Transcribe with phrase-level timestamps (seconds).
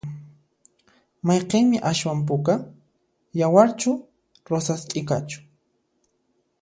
[1.31, 2.55] Mayqinmi aswan puka?
[3.41, 3.91] yawarchu
[4.53, 5.39] rosas t'ikachu?